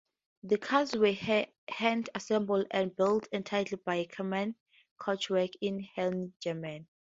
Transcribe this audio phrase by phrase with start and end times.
[0.41, 1.13] The cars were
[1.67, 4.55] hand assembled and built entirely by Karmann
[4.99, 6.87] Coachworks in Rheine, Germany.